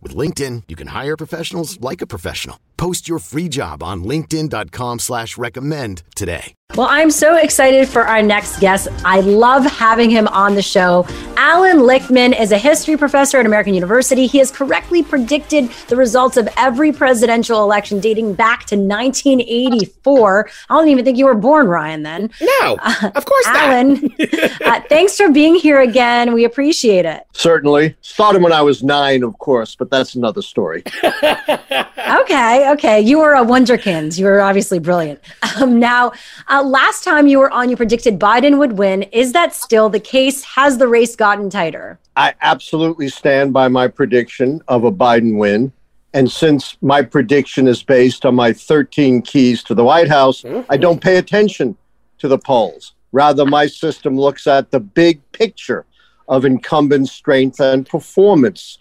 [0.00, 2.58] With LinkedIn, you can hire professionals like a professional.
[2.76, 6.54] Post your free job on linkedin.com slash recommend today.
[6.74, 8.88] Well, I'm so excited for our next guest.
[9.04, 11.06] I love having him on the show.
[11.36, 14.26] Alan Lichtman is a history professor at American University.
[14.26, 20.50] He has correctly predicted the results of every presidential election dating back to 1984.
[20.68, 22.30] I don't even think you were born, Ryan, then.
[22.40, 24.14] No, uh, of course Alan,
[24.66, 26.34] uh, thanks for being here again.
[26.34, 27.24] We appreciate it.
[27.32, 27.96] Certainly.
[28.02, 30.82] Started when I was nine, of course, but that's another story.
[31.04, 33.00] okay, okay.
[33.00, 34.18] You were a wonderkind.
[34.18, 35.20] You were obviously brilliant.
[35.60, 36.12] Um, now,
[36.48, 39.02] uh, last time you were on, you predicted Biden would win.
[39.04, 40.44] Is that still the case?
[40.44, 41.98] Has the race gotten tighter?
[42.16, 45.72] I absolutely stand by my prediction of a Biden win.
[46.14, 50.70] And since my prediction is based on my 13 keys to the White House, mm-hmm.
[50.70, 51.76] I don't pay attention
[52.18, 52.94] to the polls.
[53.12, 55.86] Rather, my system looks at the big picture
[56.28, 58.78] of incumbent strength and performance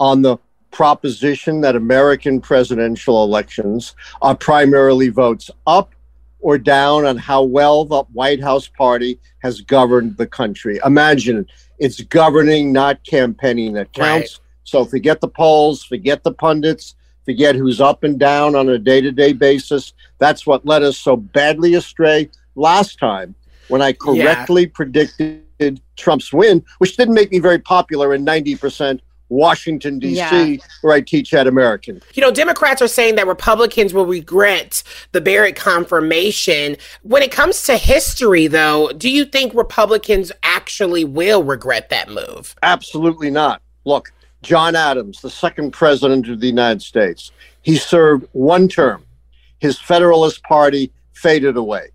[0.00, 0.36] on the
[0.70, 5.94] proposition that American presidential elections are primarily votes up
[6.40, 10.78] or down on how well the White House party has governed the country.
[10.84, 11.46] Imagine
[11.78, 14.38] it's governing, not campaigning that counts.
[14.38, 14.44] Right.
[14.64, 16.94] So forget the polls, forget the pundits,
[17.24, 19.94] forget who's up and down on a day to day basis.
[20.18, 23.34] That's what led us so badly astray last time
[23.68, 24.70] when I correctly yeah.
[24.72, 30.56] predicted Trump's win, which didn't make me very popular in 90% Washington, D.C., yeah.
[30.80, 32.00] where I teach at American.
[32.14, 36.76] You know, Democrats are saying that Republicans will regret the Barrett confirmation.
[37.02, 42.56] When it comes to history, though, do you think Republicans actually will regret that move?
[42.62, 43.62] Absolutely not.
[43.84, 44.12] Look,
[44.42, 49.04] John Adams, the second president of the United States, he served one term.
[49.58, 51.88] His Federalist Party faded away,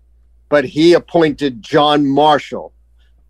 [0.50, 2.72] but he appointed John Marshall,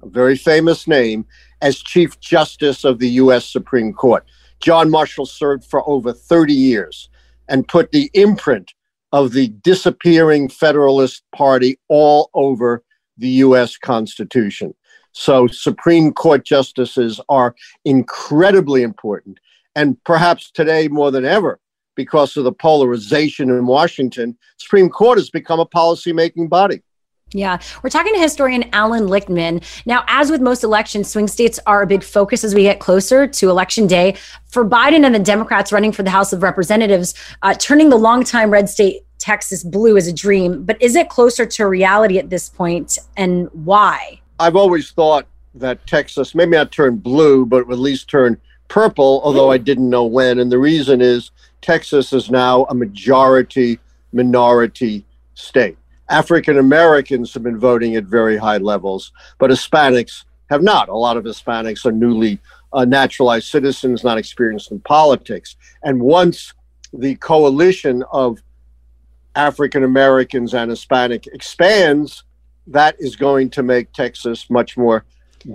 [0.02, 1.24] a very famous name,
[1.64, 3.46] as Chief Justice of the U.S.
[3.48, 4.26] Supreme Court.
[4.60, 7.08] John Marshall served for over 30 years
[7.48, 8.74] and put the imprint
[9.12, 12.84] of the disappearing Federalist Party all over
[13.16, 13.78] the U.S.
[13.78, 14.74] Constitution.
[15.12, 17.54] So, Supreme Court justices are
[17.86, 19.38] incredibly important.
[19.74, 21.60] And perhaps today more than ever,
[21.96, 26.82] because of the polarization in Washington, Supreme Court has become a policymaking body.
[27.34, 29.64] Yeah, we're talking to historian Alan Lichtman.
[29.86, 33.26] Now, as with most elections, swing states are a big focus as we get closer
[33.26, 34.14] to election day.
[34.46, 37.12] For Biden and the Democrats running for the House of Representatives,
[37.42, 40.62] uh, turning the longtime red state Texas blue is a dream.
[40.62, 44.20] But is it closer to reality at this point, and why?
[44.38, 49.50] I've always thought that Texas maybe not turn blue, but at least turn purple, although
[49.50, 50.38] I didn't know when.
[50.38, 53.80] And the reason is Texas is now a majority
[54.12, 55.76] minority state.
[56.08, 60.88] African Americans have been voting at very high levels, but Hispanics have not.
[60.88, 62.38] A lot of Hispanics are newly
[62.72, 65.56] uh, naturalized citizens, not experienced in politics.
[65.82, 66.52] And once
[66.92, 68.42] the coalition of
[69.34, 72.24] African Americans and Hispanic expands,
[72.66, 75.04] that is going to make Texas much more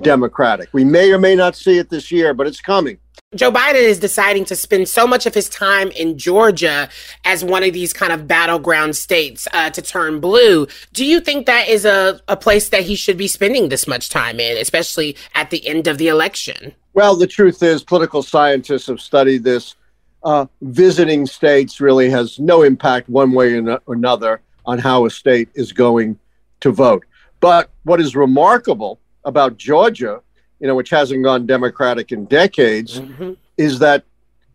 [0.01, 0.69] democratic.
[0.73, 2.97] We may or may not see it this year, but it's coming.
[3.35, 6.89] Joe Biden is deciding to spend so much of his time in Georgia
[7.25, 10.65] as one of these kind of battleground states uh, to turn blue.
[10.93, 14.09] Do you think that is a, a place that he should be spending this much
[14.09, 16.73] time in, especially at the end of the election?
[16.95, 19.75] Well, the truth is, political scientists have studied this.
[20.23, 25.49] Uh, visiting states really has no impact one way or another on how a state
[25.53, 26.17] is going
[26.61, 27.05] to vote.
[27.41, 30.23] But what is remarkable about Georgia
[30.59, 33.33] you know, which hasn't gone Democratic in decades, mm-hmm.
[33.57, 34.03] is that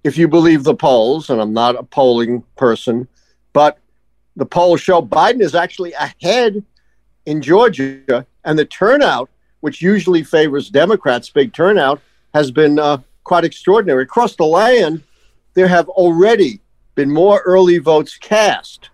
[0.02, 3.08] if you believe the polls, and I'm not a polling person,
[3.52, 3.78] but
[4.36, 6.62] the polls show Biden is actually ahead
[7.24, 9.30] in Georgia, and the turnout,
[9.60, 12.00] which usually favors Democrats, big turnout,
[12.34, 14.02] has been uh, quite extraordinary.
[14.02, 15.02] Across the land,
[15.54, 16.60] there have already
[16.94, 18.90] been more early votes cast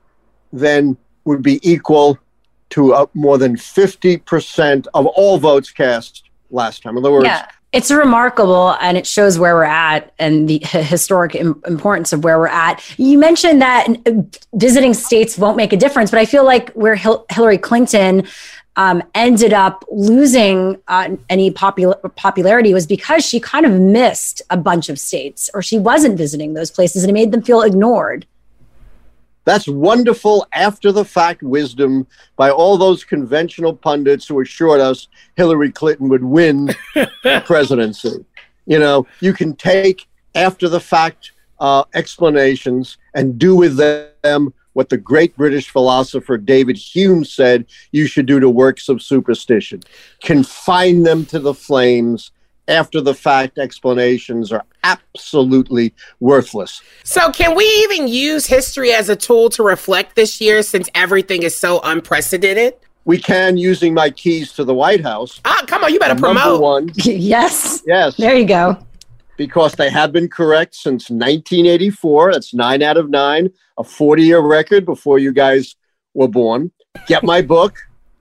[0.53, 2.19] than would be equal
[2.71, 6.97] to uh, more than 50% of all votes cast last time.
[6.97, 7.47] In other words, yeah.
[7.73, 12.49] It's remarkable and it shows where we're at and the historic importance of where we're
[12.49, 12.83] at.
[12.99, 13.87] You mentioned that
[14.55, 18.27] visiting states won't make a difference, but I feel like where Hil- Hillary Clinton
[18.75, 24.57] um, ended up losing uh, any popul- popularity was because she kind of missed a
[24.57, 28.27] bunch of states or she wasn't visiting those places and it made them feel ignored.
[29.45, 32.07] That's wonderful after the fact wisdom
[32.37, 38.25] by all those conventional pundits who assured us Hillary Clinton would win the presidency.
[38.67, 44.89] You know, you can take after the fact uh, explanations and do with them what
[44.89, 49.83] the great British philosopher David Hume said you should do to works of superstition
[50.23, 52.31] confine them to the flames
[52.71, 56.81] after the fact explanations are absolutely worthless.
[57.05, 61.43] So, can we even use history as a tool to reflect this year since everything
[61.43, 62.75] is so unprecedented?
[63.05, 65.41] We can using my keys to the White House.
[65.45, 66.45] Ah, come on, you better promote.
[66.45, 66.91] Number one.
[66.95, 67.83] yes.
[67.87, 68.17] Yes.
[68.17, 68.79] There you go.
[69.37, 72.33] Because they have been correct since 1984.
[72.33, 75.77] That's nine out of nine, a 40 year record before you guys
[76.15, 76.71] were born.
[77.07, 77.79] Get my book,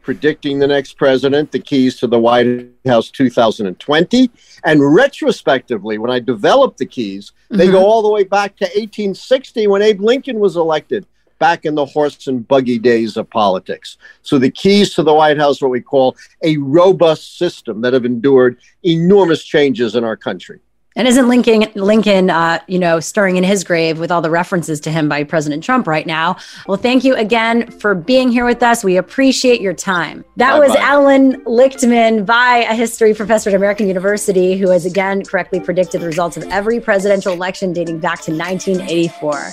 [0.10, 4.32] predicting the next president, the keys to the White House 2020.
[4.64, 7.74] And retrospectively, when I developed the keys, they mm-hmm.
[7.74, 11.06] go all the way back to 1860 when Abe Lincoln was elected,
[11.38, 13.98] back in the horse and buggy days of politics.
[14.24, 18.04] So the keys to the White House, what we call a robust system that have
[18.04, 20.60] endured enormous changes in our country.
[21.00, 24.82] And isn't Lincoln, Lincoln, uh, you know, stirring in his grave with all the references
[24.82, 26.36] to him by President Trump right now?
[26.68, 28.84] Well, thank you again for being here with us.
[28.84, 30.26] We appreciate your time.
[30.36, 30.68] That Bye-bye.
[30.68, 36.02] was Alan Lichtman by a history professor at American University, who has again correctly predicted
[36.02, 39.52] the results of every presidential election dating back to 1984.